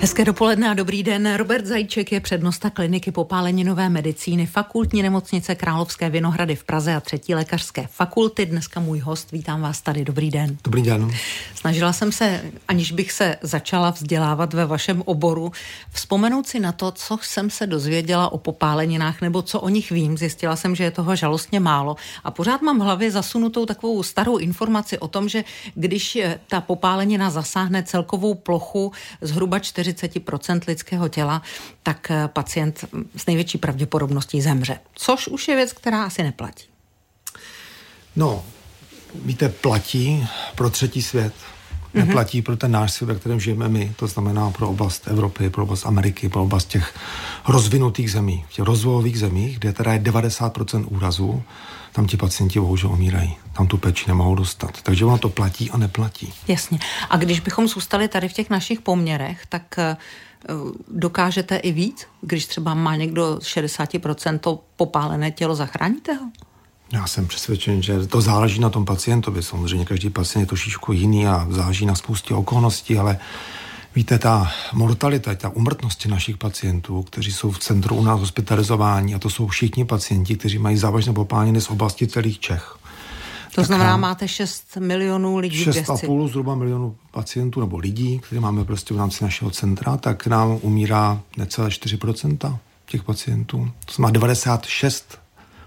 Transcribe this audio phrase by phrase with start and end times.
[0.00, 1.34] Hezké dopoledne a dobrý den.
[1.36, 7.34] Robert Zajček je přednosta kliniky popáleninové medicíny fakultní nemocnice Královské Vinohrady v Praze a třetí
[7.34, 8.46] lékařské fakulty.
[8.46, 10.04] Dneska můj host, vítám vás tady.
[10.04, 10.56] Dobrý den.
[10.64, 11.10] Dobrý den.
[11.54, 15.52] Snažila jsem se, aniž bych se začala vzdělávat ve vašem oboru,
[15.92, 20.18] vzpomenout si na to, co jsem se dozvěděla o popáleninách nebo co o nich vím.
[20.18, 24.36] Zjistila jsem, že je toho žalostně málo a pořád mám v hlavě zasunutou takovou starou
[24.36, 25.44] informaci o tom, že
[25.74, 31.42] když ta popálenina zasáhne celkovou plochu zhruba 4 40% lidského těla,
[31.82, 32.84] tak eh, pacient
[33.16, 34.78] s největší pravděpodobností zemře.
[34.94, 36.64] Což už je věc, která asi neplatí.
[38.16, 38.44] No,
[39.14, 41.32] víte, platí pro třetí svět.
[41.94, 42.06] Mhm.
[42.06, 42.44] Neplatí mm-hmm.
[42.44, 43.92] pro ten náš svět, ve kterém žijeme my.
[43.96, 46.94] To znamená pro oblast Evropy, pro oblast Ameriky, pro oblast těch
[47.48, 48.44] rozvinutých zemí.
[48.48, 51.42] V těch rozvojových zemích, kde teda je 90% úrazů,
[51.92, 53.36] tam ti pacienti bohužel umírají.
[53.52, 54.82] Tam tu péči nemohou dostat.
[54.82, 56.32] Takže ono to platí a neplatí.
[56.48, 56.78] Jasně.
[57.10, 59.96] A když bychom zůstali tady v těch našich poměrech, tak eh,
[60.88, 62.06] dokážete i víc?
[62.20, 66.30] Když třeba má někdo 60% to popálené tělo, zachráníte ho?
[66.92, 69.42] Já jsem přesvědčen, že to záleží na tom pacientovi.
[69.42, 73.18] Samozřejmě každý pacient je trošičku jiný a záleží na spoustě okolností, ale
[73.94, 79.18] Víte, ta mortalita, ta umrtnosti našich pacientů, kteří jsou v centru u nás hospitalizování, a
[79.18, 82.76] to jsou všichni pacienti, kteří mají závažné popálení z oblasti celých Čech.
[83.48, 88.64] To tak znamená, máte 6 milionů lidí 6,5 zhruba milionů pacientů nebo lidí, které máme
[88.64, 93.70] prostě v rámci našeho centra, tak nám umírá necelé 4% těch pacientů.
[93.84, 95.18] To znamená 96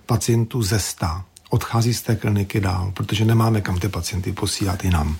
[0.05, 1.05] pacientů ze 100
[1.49, 5.17] odchází z té kliniky dál, protože nemáme kam ty pacienty posílat jinam.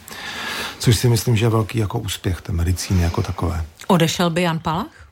[0.79, 3.65] Což si myslím, že je velký jako úspěch té medicíny jako takové.
[3.87, 5.03] Odešel by Jan Palach?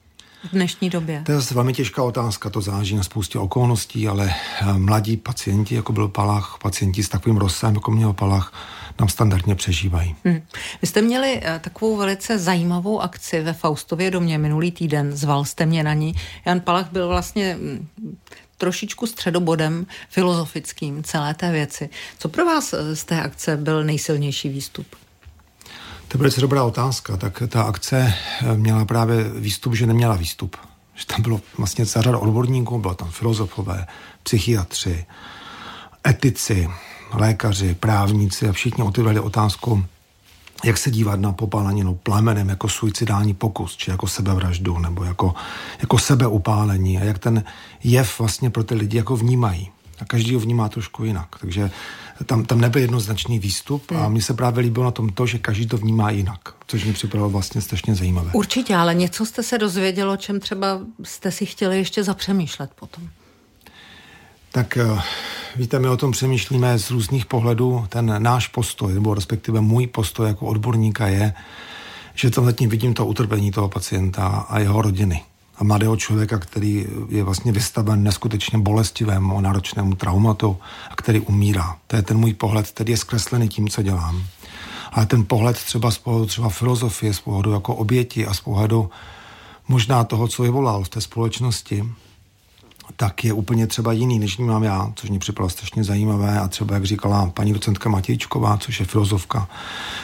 [0.43, 1.23] v dnešní době?
[1.25, 5.93] To je velmi těžká otázka, to záleží na spoustě okolností, ale eh, mladí pacienti, jako
[5.93, 8.53] byl Palach, pacienti s takovým rozsahem, jako měl Palach,
[8.99, 10.15] nám standardně přežívají.
[10.25, 10.41] Hmm.
[10.81, 15.65] Vy jste měli eh, takovou velice zajímavou akci ve Faustově domě minulý týden, zval jste
[15.65, 16.15] mě na ní.
[16.45, 17.87] Jan Palach byl vlastně hm,
[18.61, 21.89] trošičku středobodem filozofickým celé té věci.
[22.17, 24.87] Co pro vás eh, z té akce byl nejsilnější výstup?
[26.07, 27.17] To velice dobrá otázka.
[27.17, 30.55] Tak ta akce eh, měla právě výstup, že neměla výstup.
[30.95, 33.87] Že tam bylo vlastně celá řada odborníků, bylo tam filozofové,
[34.23, 35.05] psychiatři,
[36.07, 36.69] etici,
[37.13, 39.85] lékaři, právníci a všichni otevřeli otázku,
[40.63, 45.33] jak se dívat na popáleninu plamenem jako suicidální pokus, či jako sebevraždu, nebo jako,
[45.81, 47.43] jako sebeupálení a jak ten
[47.83, 49.69] jev vlastně pro ty lidi jako vnímají.
[49.99, 51.27] A každý ho vnímá trošku jinak.
[51.39, 51.71] Takže
[52.25, 54.01] tam, tam nebyl jednoznačný výstup hmm.
[54.01, 56.93] a mně se právě líbilo na tom to, že každý to vnímá jinak, což mi
[56.93, 58.31] připadalo vlastně strašně zajímavé.
[58.33, 63.09] Určitě, ale něco jste se dozvědělo, o čem třeba jste si chtěli ještě zapřemýšlet potom.
[64.51, 65.01] Tak eh,
[65.55, 67.85] víte, my o tom přemýšlíme z různých pohledů.
[67.89, 71.33] Ten náš postoj, nebo respektive můj postoj jako odborníka je,
[72.15, 75.23] že tam zatím vidím to utrpení toho pacienta a jeho rodiny.
[75.57, 80.57] A mladého člověka, který je vlastně vystaven neskutečně bolestivému, náročnému traumatu
[80.89, 81.77] a který umírá.
[81.87, 84.23] To je ten můj pohled, který je zkreslený tím, co dělám.
[84.91, 88.89] Ale ten pohled třeba z pohledu třeba filozofie, z pohledu jako oběti a z pohledu
[89.67, 91.85] možná toho, co vyvolal v té společnosti,
[92.95, 96.39] tak je úplně třeba jiný, než mám já, což mě připadalo strašně zajímavé.
[96.39, 99.47] A třeba, jak říkala paní docentka Matějčková, což je filozofka,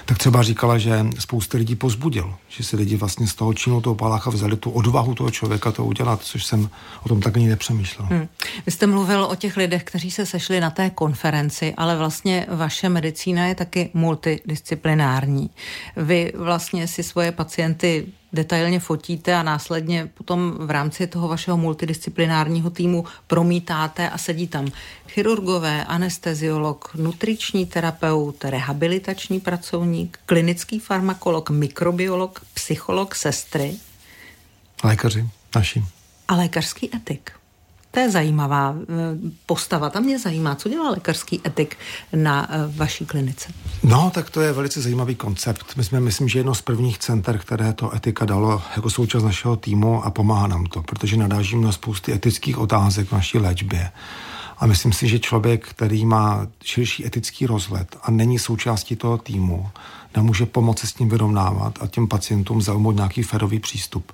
[0.05, 3.95] tak třeba říkala, že spousta lidí pozbudil, že si lidi vlastně z toho činu toho
[3.95, 6.69] palácha vzali tu odvahu toho člověka to udělat, což jsem
[7.03, 8.07] o tom tak ani nepřemýšlel.
[8.11, 8.27] Hmm.
[8.65, 12.89] Vy jste mluvil o těch lidech, kteří se sešli na té konferenci, ale vlastně vaše
[12.89, 15.49] medicína je taky multidisciplinární.
[15.97, 22.69] Vy vlastně si svoje pacienty detailně fotíte a následně potom v rámci toho vašeho multidisciplinárního
[22.69, 24.67] týmu promítáte a sedí tam
[25.07, 33.75] chirurgové, anesteziolog, nutriční terapeut, rehabilitační pracovník, klinický farmakolog, mikrobiolog, psycholog, sestry.
[34.83, 35.25] Lékaři,
[35.55, 35.83] naši.
[36.27, 37.31] A lékařský etik.
[37.97, 38.85] To je zajímavá eh,
[39.45, 39.89] postava.
[39.89, 41.77] Tam mě zajímá, co dělá lékařský etik
[42.13, 43.49] na eh, vaší klinice.
[43.83, 45.65] No, tak to je velice zajímavý koncept.
[45.77, 49.55] My jsme, myslím, že jedno z prvních center, které to etika dalo jako součást našeho
[49.55, 53.91] týmu a pomáhá nám to, protože nadážím na spousty etických otázek v naší léčbě.
[54.57, 59.69] A myslím si, že člověk, který má širší etický rozhled a není součástí toho týmu,
[60.15, 64.11] nemůže pomoci s tím vyrovnávat a těm pacientům zaujmout nějaký férový přístup.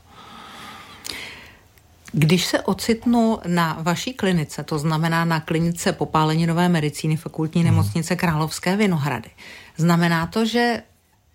[2.16, 7.72] Když se ocitnu na vaší klinice, to znamená na klinice popáleninové medicíny fakultní hmm.
[7.72, 9.30] nemocnice Královské Vinohrady,
[9.78, 10.84] znamená to, že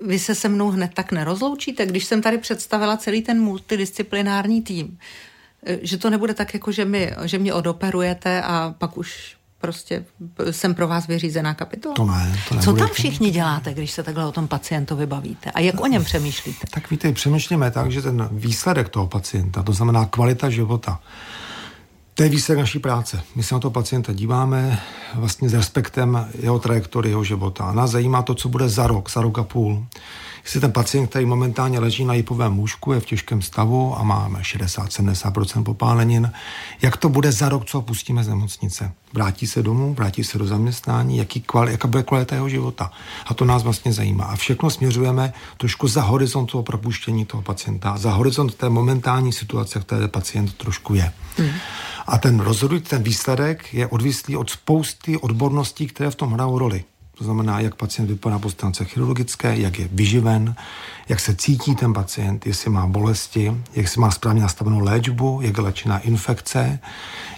[0.01, 4.99] vy se se mnou hned tak nerozloučíte, když jsem tady představila celý ten multidisciplinární tým,
[5.83, 10.05] že to nebude tak, jako že, mi, že mě odoperujete a pak už prostě
[10.51, 11.95] jsem pro vás vyřízená kapitola?
[11.95, 12.39] To ne.
[12.49, 15.51] To Co tam všichni děláte, když se takhle o tom pacientovi bavíte?
[15.51, 16.67] A jak o něm přemýšlíte?
[16.71, 21.01] Tak víte, přemýšlíme tak, že ten výsledek toho pacienta, to znamená kvalita života,
[22.15, 23.23] to je výsledek naší práce.
[23.37, 24.81] My se na toho pacienta díváme
[25.15, 27.65] vlastně s respektem jeho trajektory, jeho života.
[27.65, 29.87] A nás zajímá to, co bude za rok, za rok a půl.
[30.45, 34.39] Jestli ten pacient, který momentálně leží na jipovém lůžku, je v těžkém stavu a máme
[34.41, 36.33] 60-70% popálenin,
[36.83, 38.93] jak to bude za rok, co pustíme z nemocnice?
[39.13, 42.91] Vrátí se domů, vrátí se do zaměstnání, jaký kvali, jaká bude kvalita jeho života?
[43.27, 44.25] A to nás vlastně zajímá.
[44.25, 49.81] A všechno směřujeme trošku za horizont toho propuštění toho pacienta, za horizont té momentální situace,
[49.81, 51.13] v které pacient trošku je.
[51.39, 51.51] Mm.
[52.07, 56.85] A ten rozhodující, ten výsledek je odvislý od spousty odborností, které v tom hrajou roli.
[57.19, 60.55] To znamená, jak pacient vypadá po stránce chirurgické, jak je vyživen,
[61.09, 65.57] jak se cítí ten pacient, jestli má bolesti, jak si má správně nastavenou léčbu, jak
[65.57, 66.79] je léčená infekce,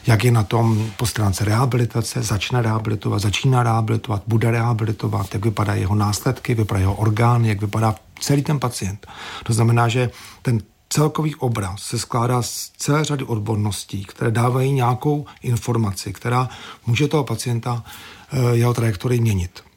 [0.07, 5.75] jak je na tom po stránce rehabilitace, začne rehabilitovat, začíná rehabilitovat, bude rehabilitovat, jak vypadá
[5.75, 9.07] jeho následky, vypadá jeho orgán, jak vypadá celý ten pacient.
[9.45, 10.11] To znamená, že
[10.43, 16.49] ten celkový obraz se skládá z celé řady odborností, které dávají nějakou informaci, která
[16.87, 17.85] může toho pacienta
[18.33, 19.70] eh, jeho trajektorii měnit.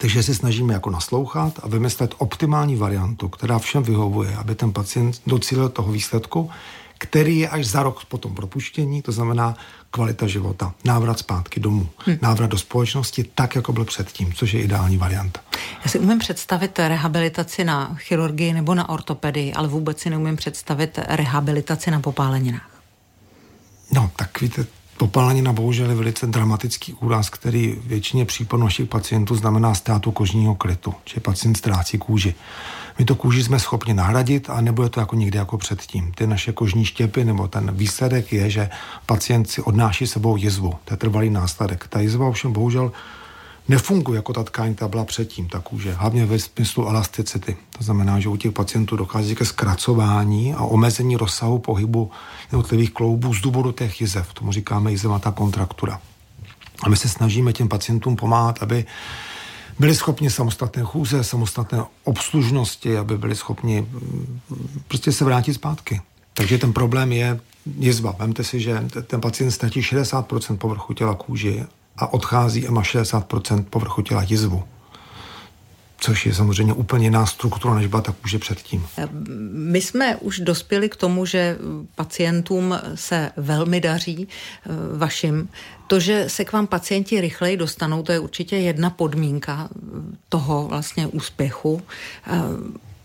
[0.00, 5.20] Takže se snažíme jako naslouchat a vymyslet optimální variantu, která všem vyhovuje, aby ten pacient
[5.26, 6.50] docílil toho výsledku,
[6.98, 9.56] který je až za rok po tom propuštění, to znamená
[9.90, 12.18] kvalita života, návrat zpátky domů, hmm.
[12.22, 15.40] návrat do společnosti tak, jako byl předtím, což je ideální varianta.
[15.84, 20.98] Já si umím představit rehabilitaci na chirurgii nebo na ortopedii, ale vůbec si neumím představit
[21.08, 22.70] rehabilitaci na popáleninách.
[23.92, 24.66] No, tak víte,
[24.98, 30.94] Popálenina bohužel je velice dramatický úraz, který většině případů našich pacientů znamená ztrátu kožního krytu,
[31.04, 32.34] či pacient ztrácí kůži.
[32.98, 36.12] My to kůži jsme schopni nahradit a nebude to jako nikdy jako předtím.
[36.12, 38.70] Ty naše kožní štěpy nebo ten výsledek je, že
[39.06, 40.74] pacient si odnáší sebou jizvu.
[40.84, 41.86] To je trvalý následek.
[41.88, 42.92] Ta jizva ovšem bohužel
[43.68, 47.56] nefunguje jako ta tkáň, která byla předtím, ta kůže, hlavně ve smyslu elasticity.
[47.78, 52.10] To znamená, že u těch pacientů dochází ke zkracování a omezení rozsahu pohybu
[52.42, 54.34] jednotlivých kloubů z důvodu těch jizev.
[54.34, 56.00] Tomu říkáme jizevatá kontraktura.
[56.82, 58.84] A my se snažíme těm pacientům pomáhat, aby
[59.78, 64.40] byli schopni samostatné chůze, samostatné obslužnosti, aby byli schopni mm,
[64.88, 66.00] prostě se vrátit zpátky.
[66.34, 67.40] Takže ten problém je
[67.78, 68.14] jizva.
[68.18, 71.64] Vemte si, že ten pacient ztratí 60% povrchu těla kůži
[71.98, 74.64] a odchází a má 60% povrchu těla jizvu
[75.98, 78.86] což je samozřejmě úplně jiná struktura, než byla ta kůže předtím.
[79.52, 81.58] My jsme už dospěli k tomu, že
[81.94, 85.48] pacientům se velmi daří eh, vašim.
[85.86, 89.68] To, že se k vám pacienti rychleji dostanou, to je určitě jedna podmínka
[90.28, 91.82] toho vlastně úspěchu.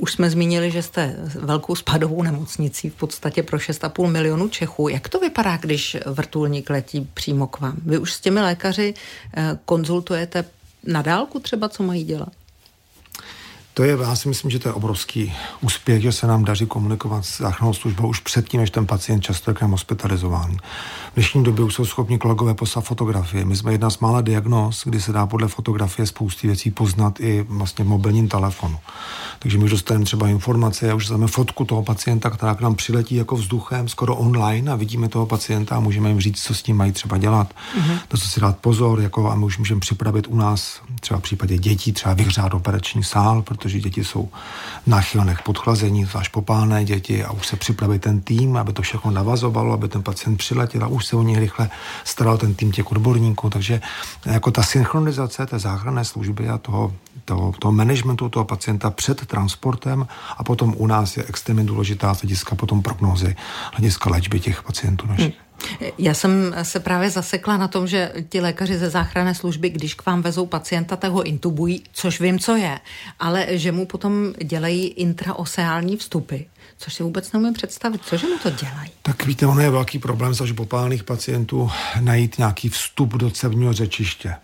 [0.01, 4.89] Už jsme zmínili, že jste velkou spadovou nemocnicí v podstatě pro 6,5 milionů Čechů.
[4.89, 7.75] Jak to vypadá, když vrtulník letí přímo k vám?
[7.85, 8.93] Vy už s těmi lékaři
[9.33, 10.45] eh, konzultujete
[10.83, 12.33] na dálku třeba, co mají dělat?
[13.73, 17.25] To je, já si myslím, že to je obrovský úspěch, že se nám daří komunikovat
[17.25, 20.57] s záchrannou službou už předtím, než ten pacient často je hospitalizován.
[21.11, 23.45] V dnešní době už jsou schopni kolegové poslat fotografie.
[23.45, 27.45] My jsme jedna z mála diagnóz, kdy se dá podle fotografie spousty věcí poznat i
[27.49, 28.77] vlastně v mobilním telefonu.
[29.39, 33.15] Takže my už dostaneme třeba informace, už máme fotku toho pacienta, která k nám přiletí
[33.15, 36.77] jako vzduchem, skoro online a vidíme toho pacienta a můžeme jim říct, co s tím
[36.77, 37.99] mají třeba dělat, mm-hmm.
[38.07, 41.23] to, co si dát pozor, jako a my už můžeme připravit u nás třeba v
[41.23, 44.29] případě dětí třeba vyhřát operační sál, protože děti jsou
[44.87, 49.11] náchylné k podchlazení, zvlášť popálné děti a už se připraví ten tým, aby to všechno
[49.11, 51.69] navazovalo, aby ten pacient přiletěl a už se o něj rychle
[52.03, 53.49] staral ten tým těch odborníků.
[53.49, 53.81] Takže
[54.25, 56.93] jako ta synchronizace té záchranné služby a toho,
[57.25, 60.07] toho, toho managementu toho pacienta před transportem
[60.37, 63.35] a potom u nás je extrémně důležitá hlediska potom prognózy,
[63.73, 65.35] hlediska léčby těch pacientů našich.
[65.37, 65.50] Hmm.
[65.97, 70.05] Já jsem se právě zasekla na tom, že ti lékaři ze záchranné služby, když k
[70.05, 72.79] vám vezou pacienta, tak ho intubují, což vím, co je,
[73.19, 76.37] ale že mu potom dělají intraoseální vstupy,
[76.77, 78.01] což si vůbec neumím představit.
[78.05, 78.91] Cože mu to dělají?
[79.01, 84.35] Tak víte, ono je velký problém z popálných pacientů najít nějaký vstup do cevního řečiště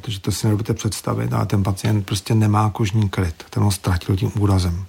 [0.00, 4.16] protože to si nebudete představit, ale ten pacient prostě nemá kožní kryt, ten ho ztratil
[4.16, 4.86] tím úrazem.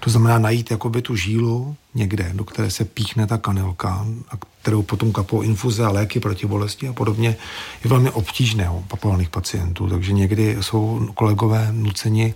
[0.00, 4.82] To znamená najít jakoby tu žílu někde, do které se píchne ta kanilka, a kterou
[4.82, 7.36] potom kapou infuze a léky proti bolesti a podobně,
[7.84, 9.88] je velmi obtížné u papilných pacientů.
[9.88, 12.34] Takže někdy jsou kolegové nuceni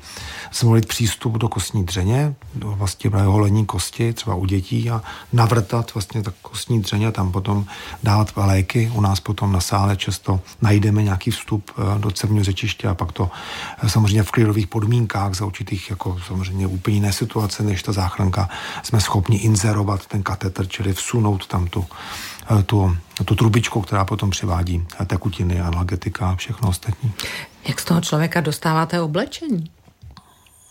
[0.52, 5.02] zvolit přístup do kostní dřeně, do vlastně holení kosti, třeba u dětí a
[5.32, 7.66] navrtat vlastně ta kostní dřeně a tam potom
[8.02, 8.92] dát léky.
[8.94, 13.12] U nás potom na sále často najdeme nějaký vstup eh, do cevního řečiště a pak
[13.12, 13.30] to
[13.82, 18.48] eh, samozřejmě v klidových podmínkách za určitých jako samozřejmě úplně jiné situace než ta záchranka
[18.82, 21.86] jsme schopni inzerovat ten katetr, čili vsunout tam tu
[22.66, 27.12] tu, tu trubičku, která potom přivádí tekutiny, analgetika a všechno ostatní.
[27.68, 29.70] Jak z toho člověka dostáváte oblečení?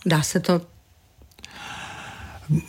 [0.06, 0.60] Dá se to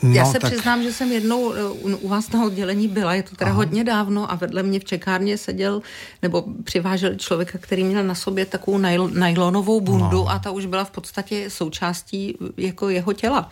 [0.04, 0.52] No, Já se tak...
[0.52, 1.64] přiznám, že jsem jednou eh,
[1.96, 3.58] u vás na oddělení byla, je to teda Aha.
[3.58, 5.82] hodně dávno a vedle mě v čekárně seděl
[6.22, 8.78] nebo přivážel člověka, který měl na sobě takovou
[9.14, 10.30] najlonovou bundu no.
[10.30, 13.50] a ta už byla v podstatě součástí jako jeho těla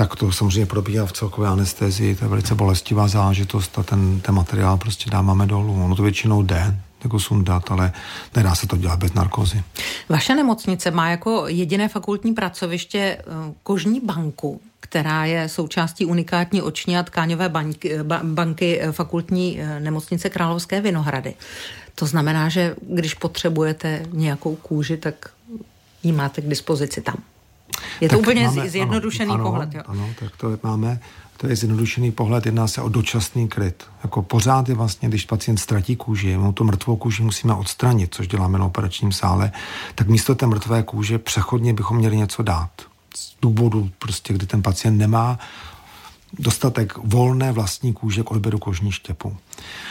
[0.00, 4.34] tak to samozřejmě probíhá v celkové anestezii, to je velice bolestivá zážitost a ten, ten
[4.34, 5.84] materiál prostě dáváme dolů.
[5.84, 7.92] Ono to většinou jde, jako sundat, ale
[8.36, 9.62] nedá se to dělat bez narkozy.
[10.08, 13.24] Vaše nemocnice má jako jediné fakultní pracoviště eh,
[13.62, 20.30] kožní banku, která je součástí unikátní oční a tkáňové banky, banky eh, fakultní eh, nemocnice
[20.30, 21.34] Královské Vinohrady.
[21.94, 25.30] To znamená, že když potřebujete nějakou kůži, tak
[26.02, 27.16] ji máte k dispozici tam.
[28.00, 29.74] Je to tak úplně máme, zjednodušený ano, pohled.
[29.74, 29.82] Jo?
[29.86, 31.00] Ano, tak to máme.
[31.36, 33.84] To je zjednodušený pohled, jedná se o dočasný kryt.
[34.02, 38.28] Jako pořád je vlastně, když pacient ztratí kůži, mu tu mrtvou kůži musíme odstranit, což
[38.28, 39.52] děláme na operačním sále,
[39.94, 42.70] tak místo té mrtvé kůže přechodně bychom měli něco dát.
[43.16, 45.38] Z důvodu, prostě, kdy ten pacient nemá
[46.38, 49.36] dostatek volné vlastní kůže k odběru kožní štěpu.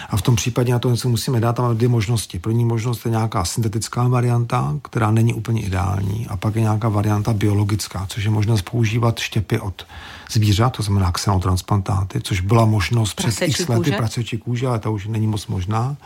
[0.09, 2.39] A v tom případě na to něco musíme dát, tam máme dvě možnosti.
[2.39, 7.33] První možnost je nějaká syntetická varianta, která není úplně ideální, a pak je nějaká varianta
[7.33, 9.85] biologická, což je možnost používat štěpy od
[10.31, 15.07] zvířat, to znamená xenotransplantáty, což byla možnost před x lety prasečí kůže, ale ta už
[15.07, 15.97] není moc možná.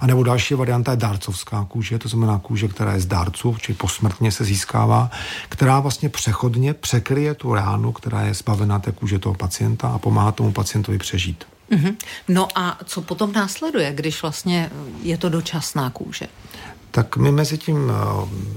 [0.00, 3.76] A nebo další varianta je dárcovská kůže, to znamená kůže, která je z dárců, čili
[3.76, 5.10] posmrtně se získává,
[5.48, 10.32] která vlastně přechodně překryje tu ránu, která je zbavená té kůže toho pacienta a pomáhá
[10.32, 11.44] tomu pacientovi přežít.
[11.70, 11.96] Mm-hmm.
[12.28, 14.70] No a co potom následuje, když vlastně
[15.02, 16.26] je to dočasná kůže?
[16.94, 17.94] Tak my mezi tím eh,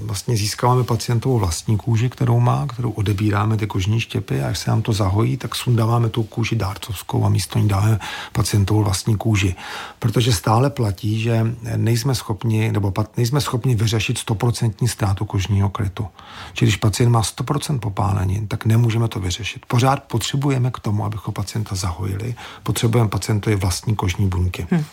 [0.02, 4.70] vlastně získáváme pacientovou vlastní kůži, kterou má, kterou odebíráme ty kožní štěpy a až se
[4.70, 8.00] nám to zahojí, tak sundáváme tu kůži dárcovskou a místo ní dáme
[8.32, 9.56] pacientovou vlastní kůži.
[10.00, 16.08] Protože stále platí, že nejsme schopni, nebo nejsme schopni vyřešit 100% ztrátu kožního krytu.
[16.54, 19.66] Čili když pacient má 100% popálenin, tak nemůžeme to vyřešit.
[19.66, 24.68] Pořád potřebujeme k tomu, abychom pacienta zahojili, potřebujeme pacientovi vlastní kožní buňky.
[24.72, 24.84] Hmm.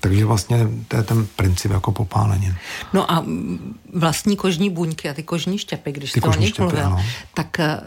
[0.00, 2.56] Takže vlastně to je ten princip jako popálenin.
[2.94, 3.24] No a
[3.94, 7.04] vlastní kožní buňky a ty kožní štěpy, když ty jste o nich mluvil, ano.
[7.34, 7.80] tak eh,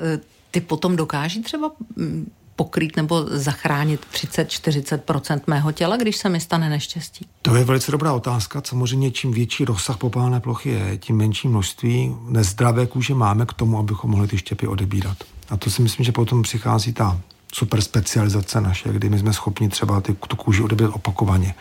[0.51, 6.70] ty potom dokáží třeba mm, pokrýt nebo zachránit 30-40% mého těla, když se mi stane
[6.70, 7.27] neštěstí?
[7.41, 8.62] To je velice dobrá otázka.
[8.65, 13.79] Samozřejmě čím větší rozsah popálené plochy je, tím menší množství nezdravé kůže máme k tomu,
[13.79, 15.17] abychom mohli ty štěpy odebírat.
[15.50, 17.22] A to si myslím, že potom přichází ta
[17.53, 21.55] super specializace naše, kdy my jsme schopni třeba ty, tu kůži odebírat opakovaně.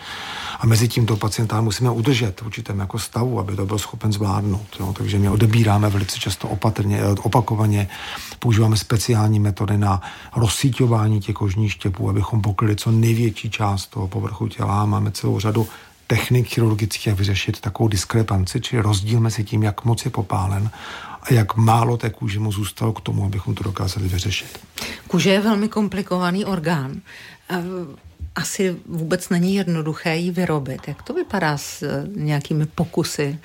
[0.61, 4.13] A mezi tím to pacienta musíme udržet v určitém jako stavu, aby to byl schopen
[4.13, 4.67] zvládnout.
[4.81, 4.93] Jo.
[4.93, 7.89] Takže my odebíráme velice často opatrně, eh, opakovaně,
[8.39, 10.03] používáme speciální metody na
[10.37, 14.87] rozsíťování těch kožních štěpů, abychom pokryli co největší část toho povrchu těla.
[14.87, 15.69] Máme celou řadu
[16.07, 20.71] technik chirurgických, jak vyřešit takovou diskrepanci, či rozdíl mezi tím, jak moc je popálen
[21.23, 24.59] a jak málo té kůže mu zůstalo k tomu, abychom to dokázali vyřešit.
[25.09, 27.01] Kůže je velmi komplikovaný orgán.
[28.35, 30.89] Asi vůbec není jednoduché ji vyrobit.
[30.89, 33.39] Jak to vypadá s eh, nějakými pokusy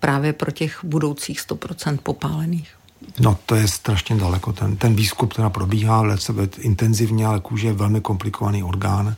[0.00, 2.74] právě pro těch budoucích 100% popálených?
[3.20, 4.52] No, to je strašně daleko.
[4.52, 9.16] Ten, ten výzkum teda probíhá velice intenzivně, ale kůže je velmi komplikovaný orgán.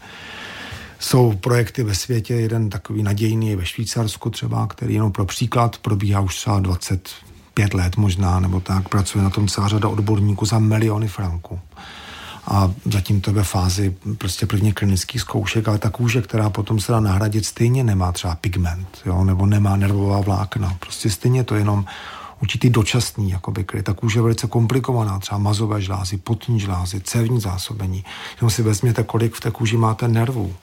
[0.99, 5.79] Jsou projekty ve světě, jeden takový nadějný je ve Švýcarsku třeba, který jenom pro příklad
[5.79, 7.09] probíhá už třeba 20,
[7.55, 11.61] pět let možná, nebo tak, pracuje na tom celá řada odborníků za miliony franků.
[12.47, 16.81] A zatím to je ve fázi prostě první klinických zkoušek, ale ta kůže, která potom
[16.81, 20.77] se dá nahradit, stejně nemá třeba pigment, jo, nebo nemá nervová vlákna.
[20.81, 21.85] Prostě stejně to jenom
[22.43, 23.85] určitý dočasný jakoby, kryt.
[23.85, 28.05] Ta kůže je velice komplikovaná, třeba mazové žlázy, potní žlázy, cévní zásobení.
[28.41, 30.55] Jenom si vezměte, kolik v té kůži máte nervů.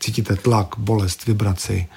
[0.00, 1.88] Cítíte tlak, bolest, vibraci,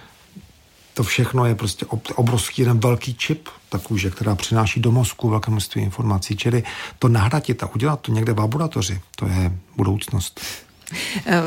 [0.94, 5.52] to všechno je prostě obrovský jeden velký čip, ta kůže, která přináší do mozku velké
[5.52, 6.36] množství informací.
[6.36, 6.64] Čili
[7.00, 10.42] to nahradit a udělat to někde v laboratoři, to je budoucnost.
[11.26, 11.42] Eh,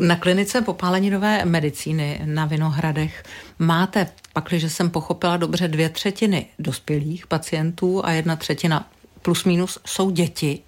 [0.00, 3.24] na klinice popáleninové medicíny na Vinohradech
[3.58, 8.88] máte, pakliže jsem pochopila dobře, dvě třetiny dospělých pacientů a jedna třetina
[9.22, 10.58] plus minus jsou děti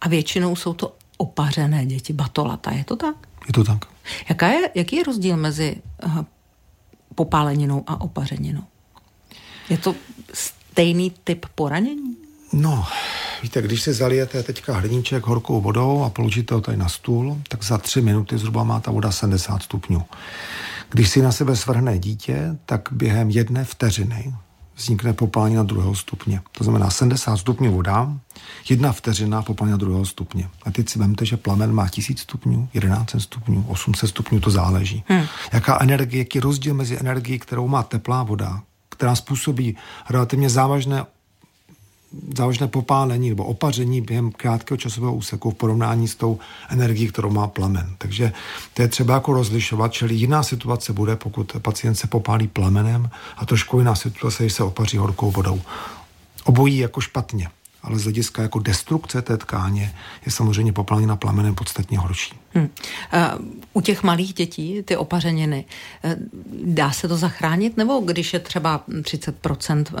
[0.00, 2.70] a většinou jsou to opařené děti, batolata.
[2.70, 3.14] Je to tak?
[3.46, 3.84] Je to tak.
[4.28, 6.24] Jaká je, jaký je rozdíl mezi eh,
[7.14, 8.62] popáleninou a opařeninou.
[9.70, 9.94] Je to
[10.34, 12.16] stejný typ poranění?
[12.52, 12.86] No,
[13.42, 17.64] víte, když si zalijete teďka hrníček horkou vodou a položíte ho tady na stůl, tak
[17.64, 20.02] za tři minuty zhruba má ta voda 70 stupňů.
[20.90, 24.34] Když si na sebe svrhne dítě, tak během jedné vteřiny
[24.80, 26.40] vznikne popálení na druhého stupně.
[26.52, 28.12] To znamená 70 stupňů voda,
[28.68, 30.48] jedna vteřina popálení na druhého stupně.
[30.64, 35.04] A teď si vemte, že plamen má 1000 stupňů, 11 stupňů, 800 stupňů, to záleží.
[35.06, 35.26] Hmm.
[35.52, 39.76] Jaká energie, jaký rozdíl mezi energií, kterou má teplá voda, která způsobí
[40.10, 41.04] relativně závažné
[42.36, 46.38] závažné popálení nebo opaření během krátkého časového úseku v porovnání s tou
[46.68, 47.94] energií, kterou má plamen.
[47.98, 48.32] Takže
[48.74, 53.46] to je třeba jako rozlišovat, čili jiná situace bude, pokud pacient se popálí plamenem a
[53.46, 55.60] trošku jiná situace, když se opaří horkou vodou.
[56.44, 57.48] Obojí jako špatně,
[57.82, 59.94] ale z hlediska jako destrukce té tkáně
[60.26, 62.34] je samozřejmě popálení plamenem podstatně horší.
[62.54, 62.64] Hmm.
[62.64, 65.64] Uh, u těch malých dětí, ty opařeniny,
[66.04, 66.12] uh,
[66.64, 69.98] dá se to zachránit, nebo když je třeba 30% uh,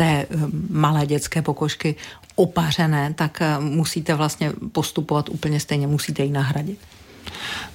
[0.00, 0.26] té eh,
[0.70, 1.94] malé dětské pokožky
[2.34, 6.78] opařené, tak eh, musíte vlastně postupovat úplně stejně, musíte ji nahradit.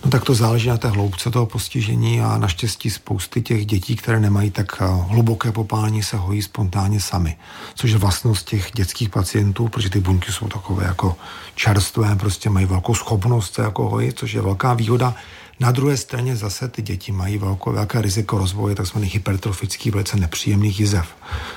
[0.06, 4.20] No tak to záleží na té hloubce toho postižení a naštěstí spousty těch dětí, které
[4.20, 7.38] nemají tak eh, hluboké popálení, se hojí spontánně sami.
[7.76, 11.16] Což je vlastnost těch dětských pacientů, protože ty buňky jsou takové jako
[11.56, 15.16] čerstvé, prostě mají velkou schopnost se jako hojit, což je velká výhoda
[15.60, 18.98] na druhé straně zase ty děti mají velké, velké riziko rozvoje tzv.
[18.98, 21.08] hypertrofických, velice nepříjemných jizev.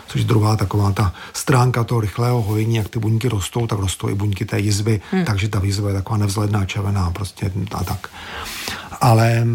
[0.06, 4.08] Což je druhá taková ta stránka toho rychlého hojení, jak ty buňky rostou, tak rostou
[4.08, 5.24] i buňky té jizvy, hmm.
[5.24, 8.08] takže ta jizva je taková nevzhledná červená prostě a tak.
[9.00, 9.46] Ale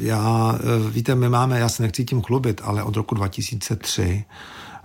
[0.00, 4.24] já, eh, víte, my máme, já se nechci tím chlubit, ale od roku 2003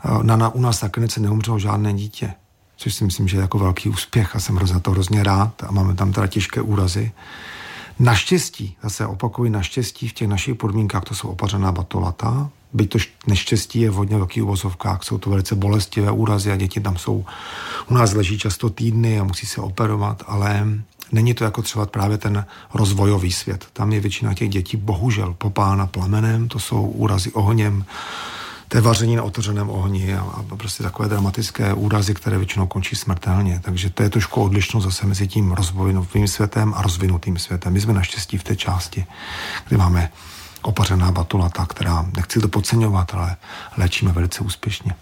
[0.05, 2.33] eh, na, na, u nás na klinice neumřelo žádné dítě,
[2.77, 5.71] což si myslím, že je jako velký úspěch a jsem za to hrozně rád a
[5.71, 7.11] máme tam teda těžké úrazy.
[7.99, 13.79] Naštěstí, zase opakuju, naštěstí v těch našich podmínkách to jsou opařená batolata, byť to neštěstí
[13.79, 17.25] je v hodně velkých uvozovkách, jsou to velice bolestivé úrazy a děti tam jsou,
[17.89, 20.67] u nás leží často týdny a musí se operovat, ale
[21.11, 23.67] není to jako třeba právě ten rozvojový svět.
[23.73, 27.85] Tam je většina těch dětí bohužel popána plamenem, to jsou úrazy ohněm,
[28.75, 32.95] to je vaření na otevřeném ohni a, a prostě takové dramatické úrazy, které většinou končí
[32.95, 33.59] smrtelně.
[33.63, 37.73] Takže to je trošku odlišno zase mezi tím rozvojovým světem a rozvinutým světem.
[37.73, 39.05] My jsme naštěstí v té části,
[39.67, 40.11] kde máme
[40.61, 43.35] opařená batulata, která, nechci to podceňovat, ale
[43.77, 44.95] léčíme velice úspěšně.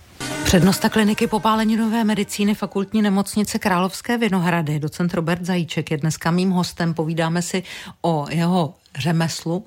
[0.43, 6.93] Přednosta kliniky popáleninové medicíny fakultní nemocnice Královské Vinohrady, docent Robert Zajíček je dneska mým hostem.
[6.93, 7.63] Povídáme si
[8.01, 9.65] o jeho řemeslu.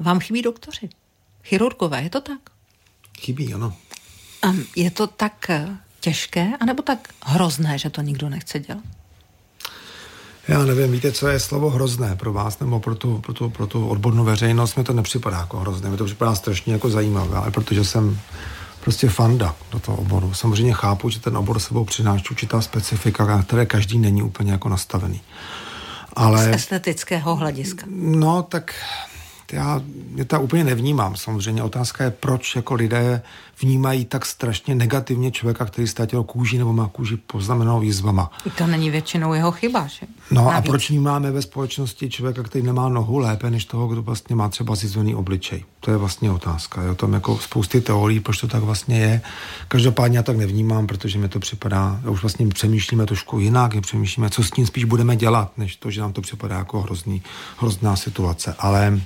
[0.00, 0.88] Vám chybí doktoři,
[1.44, 2.57] chirurgové, je to tak?
[3.20, 3.72] Chybí, ano.
[4.42, 5.68] A je to tak eh,
[6.00, 8.84] těžké, anebo tak hrozné, že to nikdo nechce dělat?
[10.48, 13.66] Já nevím, víte, co je slovo hrozné pro vás nebo pro tu, pro tu, pro
[13.66, 17.50] tu odbornou veřejnost, mi to nepřipadá jako hrozné, mi to připadá strašně jako zajímavé, ale
[17.50, 18.20] protože jsem
[18.80, 20.34] prostě fanda do toho oboru.
[20.34, 24.68] Samozřejmě chápu, že ten obor sebou přináší určitá specifika, na které každý není úplně jako
[24.68, 25.20] nastavený.
[26.16, 27.86] Ale, Z estetického hlediska.
[27.90, 28.74] No, tak
[29.52, 29.82] já
[30.14, 31.16] je to úplně nevnímám.
[31.16, 33.22] Samozřejmě otázka je, proč jako lidé
[33.60, 38.30] vnímají tak strašně negativně člověka, který ztratil kůži nebo má kůži poznamenanou jizvama.
[38.58, 40.06] To není většinou jeho chyba, že?
[40.30, 40.58] No Navíc.
[40.58, 44.48] a proč vnímáme ve společnosti člověka, který nemá nohu lépe než toho, kdo vlastně má
[44.48, 45.64] třeba zizvený obličej?
[45.80, 46.82] To je vlastně otázka.
[46.82, 49.20] Je o tom jako spousty teorií, proč to tak vlastně je.
[49.68, 54.30] Každopádně já tak nevnímám, protože mi to připadá, já už vlastně přemýšlíme trošku jinak, přemýšlíme,
[54.30, 57.22] co s tím spíš budeme dělat, než to, že nám to připadá jako hrozný,
[57.58, 58.54] hrozná situace.
[58.58, 59.00] Ale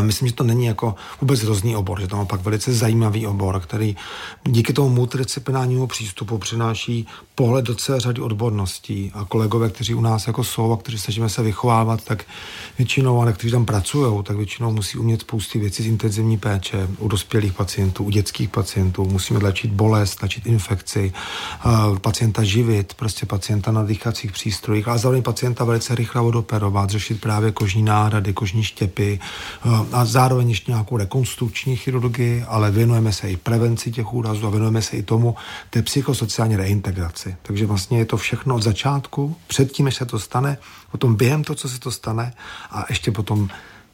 [0.00, 3.60] Myslím, že to není jako vůbec hrozný obor, že to je pak velice zajímavý obor,
[3.60, 3.96] který
[4.44, 10.26] díky tomu multidisciplinárnímu přístupu přináší pohled do celé řady odborností a kolegové, kteří u nás
[10.26, 12.24] jako jsou a kteří snažíme se vychovávat, tak
[12.78, 17.08] většinou, ale kteří tam pracují, tak většinou musí umět spousty věcí z intenzivní péče u
[17.08, 19.04] dospělých pacientů, u dětských pacientů.
[19.04, 21.12] Musíme léčit bolest, léčit infekci,
[22.00, 27.52] pacienta živit, prostě pacienta na dýchacích přístrojích, ale zároveň pacienta velice rychle odoperovat, řešit právě
[27.52, 29.20] kožní náhrady, kožní štěpy
[29.92, 34.82] a zároveň ještě nějakou rekonstrukční chirurgii, ale věnujeme se i prevenci těch úrazů a věnujeme
[34.82, 35.36] se i tomu
[35.70, 37.36] té psychosociální reintegraci.
[37.42, 40.58] Takže vlastně je to všechno od začátku, předtím, než se to stane,
[40.90, 42.32] potom během to, co se to stane
[42.70, 43.48] a ještě potom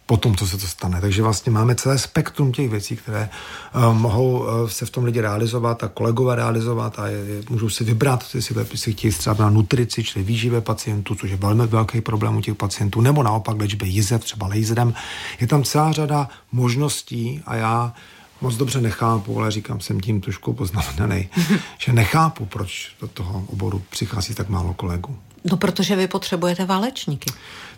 [0.06, 1.00] potom, co se to stane.
[1.00, 3.28] Takže vlastně máme celé spektrum těch věcí, které
[3.74, 7.68] uh, mohou uh, se v tom lidi realizovat a kolegové realizovat a je, je, můžou
[7.68, 12.00] si vybrat, jestli, si chtějí třeba na nutrici, čili výživě pacientů, což je velmi velký
[12.00, 14.94] problém u těch pacientů, nebo naopak léčbě jizev, třeba laserem.
[15.40, 17.94] Je tam celá řada možností a já
[18.40, 21.28] moc dobře nechápu, ale říkám, jsem tím trošku poznamenaný,
[21.78, 25.16] že nechápu, proč do toho oboru přichází tak málo kolegů.
[25.50, 27.30] No, protože vy potřebujete válečníky.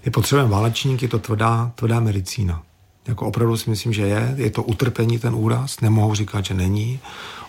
[0.04, 2.62] My potřebujeme válečníky, to tvrdá, tvrdá medicína.
[3.06, 4.34] Jako opravdu si myslím, že je.
[4.36, 7.00] Je to utrpení ten úraz, nemohu říkat, že není.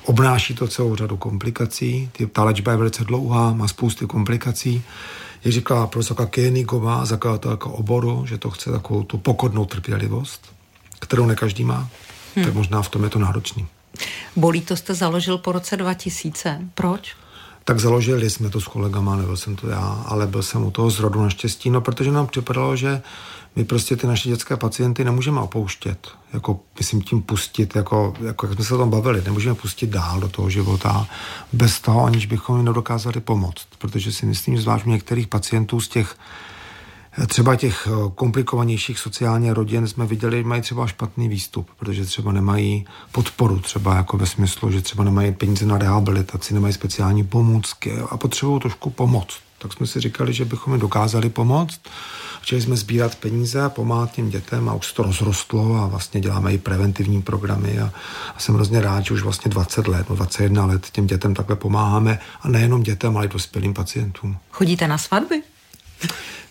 [0.03, 2.09] Obnáší to celou řadu komplikací.
[2.31, 4.83] Ta léčba je velice dlouhá, má spousty komplikací.
[5.45, 10.53] Je říkala profesorka Kéniková, zakladatelka oboru, že to chce takovou tu pokornou trpělivost,
[10.99, 11.89] kterou ne každý má.
[12.37, 12.45] Hmm.
[12.45, 13.67] Tak možná v tom je to náročný.
[14.35, 16.61] Bolí to jste založil po roce 2000.
[16.73, 17.15] Proč?
[17.63, 20.89] Tak založili jsme to s kolegama, nebyl jsem to já, ale byl jsem u toho
[20.89, 23.01] zrodu naštěstí, no protože nám připadalo, že
[23.55, 28.55] my prostě ty naše dětské pacienty nemůžeme opouštět, jako myslím tím pustit, jako, jako jak
[28.55, 31.07] jsme se o tom bavili, nemůžeme pustit dál do toho života
[31.53, 35.87] bez toho, aniž bychom jim nedokázali pomoct, protože si myslím, zvlášť u některých pacientů z
[35.87, 36.15] těch
[37.25, 42.85] třeba těch eh, komplikovanějších sociálně rodin jsme viděli, mají třeba špatný výstup, protože třeba nemají
[43.11, 48.17] podporu, třeba jako ve smyslu, že třeba nemají peníze na rehabilitaci, nemají speciální pomůcky a
[48.17, 49.37] potřebují trošku pomoct.
[49.59, 51.79] Tak jsme si říkali, že bychom jim dokázali pomoct.
[52.41, 56.53] Chtěli jsme sbírat peníze a pomáhat těm dětem a už to rozrostlo a vlastně děláme
[56.53, 57.91] i preventivní programy a,
[58.35, 62.19] a jsem hrozně rád, že už vlastně 20 let, 21 let těm dětem takhle pomáháme
[62.41, 64.37] a nejenom dětem, ale i dospělým pacientům.
[64.51, 65.43] Chodíte na svatby?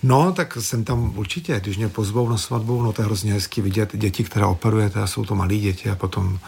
[0.03, 3.61] No, tak jsem tam určitě, když mě pozvou na svatbu, no to je hrozně hezky
[3.61, 6.39] vidět děti, které operujete a jsou to malí děti a potom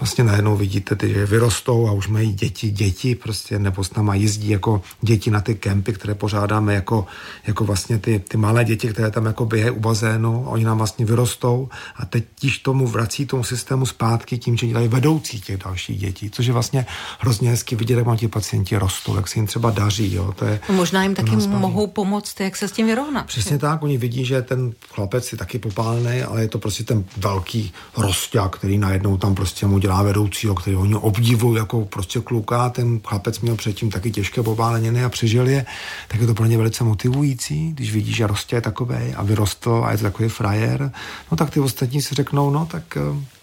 [0.00, 4.14] vlastně najednou vidíte, ty, že vyrostou a už mají děti, děti prostě, nebo s náma
[4.14, 7.06] jezdí jako děti na ty kempy, které pořádáme jako,
[7.46, 11.06] jako vlastně ty, ty malé děti, které tam jako běhají u bazénu, oni nám vlastně
[11.06, 15.98] vyrostou a teď tiž tomu vrací tomu systému zpátky tím, že dělají vedoucí těch dalších
[15.98, 16.86] dětí, což je vlastně
[17.18, 20.14] hrozně hezky vidět, jak ti pacienti rostou, jak se jim třeba daří.
[20.14, 20.32] Jo.
[20.32, 23.26] To je, Možná jim taky mohou pomoct, jak se s tím vyrovnat.
[23.26, 27.04] Přesně tak, oni vidí, že ten chlapec je taky popálený, ale je to prostě ten
[27.16, 32.68] velký rosták, který najednou tam prostě mu dělá vedoucího, který oni obdivují jako prostě kluka,
[32.68, 35.66] ten chlapec měl předtím taky těžké popáleniny a přežil je,
[36.08, 39.82] tak je to pro ně velice motivující, když vidí, že roste je takový a vyrostl
[39.84, 40.92] a je to takový frajer,
[41.30, 43.35] no tak ty ostatní si řeknou, no tak eh,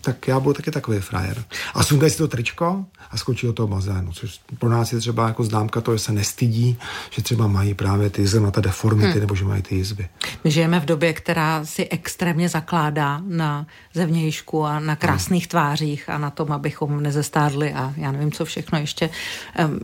[0.00, 1.44] tak já budu taky takový frajer.
[1.74, 5.26] A sundají si to tričko a skočí do toho bazénu, což pro nás je třeba
[5.28, 6.78] jako známka toho, že se nestydí,
[7.10, 9.20] že třeba mají právě ty ta deformity hmm.
[9.20, 10.08] nebo že mají ty jizby.
[10.44, 15.48] My žijeme v době, která si extrémně zakládá na zevnějšku a na krásných hmm.
[15.48, 19.10] tvářích a na tom, abychom nezestárli a já nevím, co všechno ještě.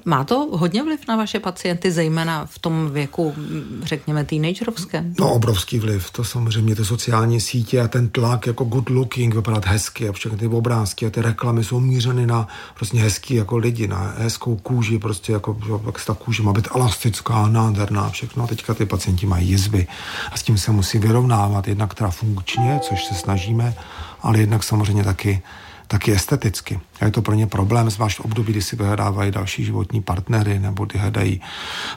[0.05, 3.35] Má to hodně vliv na vaše pacienty, zejména v tom věku,
[3.83, 5.15] řekněme, teenagerovském?
[5.21, 6.11] No, obrovský vliv.
[6.11, 10.39] To samozřejmě ty sociální sítě a ten tlak jako good looking, vypadat hezky a všechny
[10.39, 14.99] ty obrázky a ty reklamy jsou mířeny na prostě hezký jako lidi, na hezkou kůži,
[14.99, 18.45] prostě jako, jak ta kůže má být elastická, nádherná, všechno.
[18.45, 19.87] A teďka ty pacienti mají jizvy
[20.33, 23.75] a s tím se musí vyrovnávat, jednak teda funkčně, což se snažíme,
[24.23, 25.43] ale jednak samozřejmě taky
[25.87, 26.81] taky esteticky.
[27.01, 30.59] A je to pro ně problém, zvlášť v období, kdy si vyhledávají další životní partnery
[30.59, 31.41] nebo kdy hledají,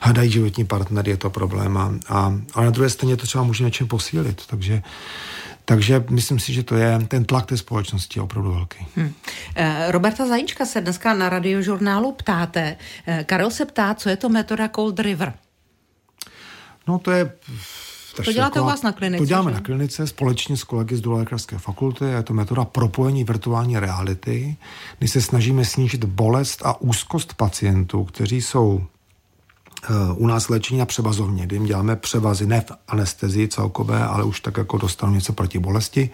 [0.01, 1.77] hledají životní partnery, je to problém.
[1.77, 4.45] A, a, ale na druhé straně to třeba může něčem posílit.
[4.47, 4.83] Takže
[5.67, 8.87] takže myslím si, že to je ten tlak té společnosti je opravdu velký.
[8.95, 9.13] Hmm.
[9.87, 12.77] Roberta Zajíčka se dneska na radiožurnálu ptáte.
[13.07, 15.33] Eh, Karel se ptá, co je to metoda Cold River?
[16.87, 17.31] No to je
[18.23, 19.21] to děláte u vás na klinice?
[19.21, 19.55] To děláme že?
[19.55, 22.05] na klinice společně s kolegy z lékařské fakulty.
[22.05, 24.57] Je to metoda propojení virtuální reality,
[24.99, 28.85] kdy se snažíme snížit bolest a úzkost pacientů, kteří jsou
[30.15, 34.39] u nás léčení na převazovně, kdy jim děláme převazy, ne v anestezii celkové, ale už
[34.39, 36.09] tak jako dostanou něco proti bolesti,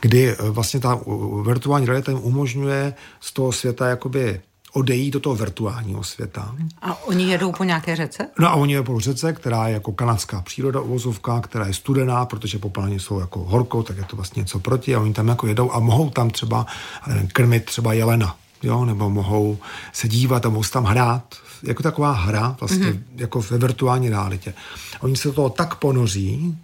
[0.00, 1.00] kdy eh, vlastně ta
[1.46, 4.40] virtuální realita jim umožňuje z toho světa jakoby
[4.72, 6.54] odejít do toho virtuálního světa.
[6.82, 8.28] A oni jedou po nějaké řece?
[8.38, 12.26] No a oni jedou po řece, která je jako kanadská příroda uvozovka, která je studená,
[12.26, 15.46] protože popelně jsou jako horko, tak je to vlastně něco proti a oni tam jako
[15.46, 16.66] jedou a mohou tam třeba
[17.06, 19.58] nevím, krmit třeba jelena, jo, nebo mohou
[19.92, 23.02] se dívat a mohou tam hrát, jako taková hra vlastně, mm-hmm.
[23.16, 24.54] jako ve virtuální realitě.
[25.00, 26.58] Oni se do toho tak ponoří,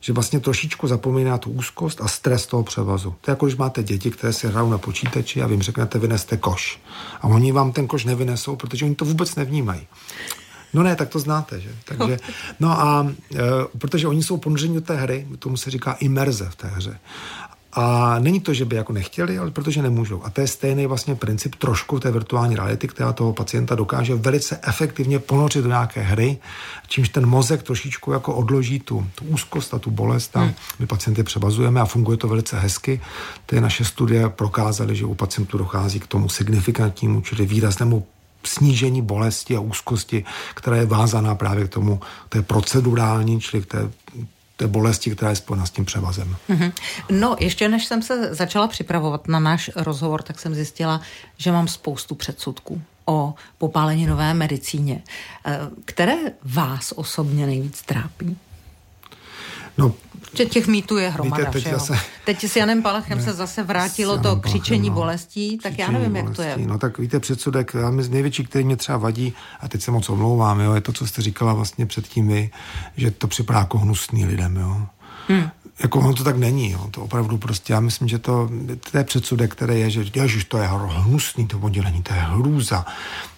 [0.00, 3.14] že vlastně trošičku zapomíná tu úzkost a stres toho převazu.
[3.20, 5.98] To je jako, když máte děti, které si hrajou na počítači a vy jim řeknete,
[5.98, 6.80] vyneste koš.
[7.20, 9.86] A oni vám ten koš nevynesou, protože oni to vůbec nevnímají.
[10.74, 11.70] No ne, tak to znáte, že?
[11.84, 12.18] Takže,
[12.60, 13.38] no a e,
[13.78, 16.98] protože oni jsou ponořeni do té hry, tomu se říká imerze v té hře.
[17.76, 20.24] A není to, že by jako nechtěli, ale protože nemůžou.
[20.24, 24.60] A to je stejný vlastně princip trošku té virtuální reality, která toho pacienta dokáže velice
[24.62, 26.38] efektivně ponořit do nějaké hry,
[26.88, 30.54] čímž ten mozek trošičku jako odloží tu, tu úzkost a tu bolest a hmm.
[30.78, 33.00] my pacienty přebazujeme a funguje to velice hezky.
[33.46, 38.06] Ty naše studie prokázaly, že u pacientů dochází k tomu signifikantnímu, čili výraznému
[38.44, 43.90] snížení bolesti a úzkosti, která je vázaná právě k tomu, té procedurální, čili k té
[44.56, 46.36] té bolesti, která je spojena s tím převazem.
[46.50, 46.72] Mm-hmm.
[47.10, 51.00] No, ještě než jsem se začala připravovat na náš rozhovor, tak jsem zjistila,
[51.36, 55.02] že mám spoustu předsudků o popáleninové medicíně.
[55.46, 58.36] Eh, které vás osobně nejvíc trápí?
[59.78, 59.94] No,
[60.36, 63.62] že těch mýtů je hromada Víte, teď, zase, teď s Janem Palachem ne, se zase
[63.62, 66.28] vrátilo to křičení no, bolestí, tak já nevím, bolestí.
[66.28, 66.66] jak to je.
[66.66, 67.72] No tak víte, předsudek,
[68.08, 71.22] největší, který mě třeba vadí, a teď se moc omlouvám, jo, je to, co jste
[71.22, 72.50] říkala vlastně předtím vy,
[72.96, 74.56] že to připadá jako hnusný lidem.
[74.56, 74.86] Jo.
[75.28, 75.50] Hmm
[75.82, 76.88] jako ono to tak není, jo.
[76.90, 78.50] to opravdu prostě, já myslím, že to,
[78.90, 82.86] to je předsudek, který je, že ježiš, to je hnusný to oddělení, to je hrůza.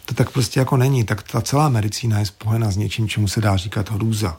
[0.05, 3.41] To tak prostě jako není, tak ta celá medicína je spojena s něčím, čemu se
[3.41, 4.37] dá říkat hrůza.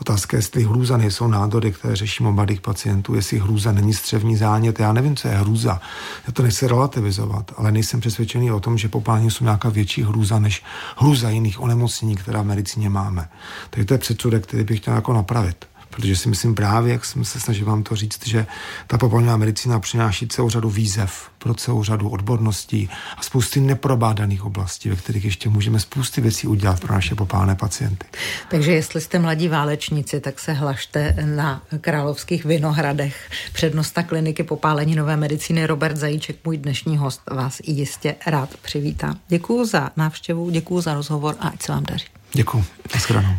[0.00, 4.36] Otázka je, jestli hrůza nejsou nádory, které řeším u mladých pacientů, jestli hrůza není střevní
[4.36, 4.80] zánět.
[4.80, 5.80] Já nevím, co je hrůza.
[6.26, 10.38] Já to nechci relativizovat, ale nejsem přesvědčený o tom, že popálení jsou nějaká větší hrůza
[10.38, 10.62] než
[10.96, 13.28] hrůza jiných onemocnění, která v medicíně máme.
[13.70, 17.24] Takže to je předsudek, který bych chtěl jako napravit protože si myslím právě, jak jsem
[17.24, 18.46] se snažil vám to říct, že
[18.86, 24.88] ta populární medicína přináší celou řadu výzev pro celou řadu odborností a spousty neprobádaných oblastí,
[24.88, 28.06] ve kterých ještě můžeme spousty věcí udělat pro naše popálné pacienty.
[28.48, 33.30] Takže jestli jste mladí válečníci, tak se hlašte na Královských Vinohradech.
[33.52, 39.14] Přednosta kliniky popálení nové medicíny Robert Zajíček, můj dnešní host, vás jistě rád přivítá.
[39.28, 42.06] Děkuji za návštěvu, děkuji za rozhovor a ať se vám daří.
[42.32, 42.64] Děkuji.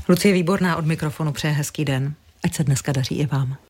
[0.10, 2.14] Lucie Výborná od mikrofonu přeje hezký den.
[2.48, 3.58] Ať se dneska daří i vám.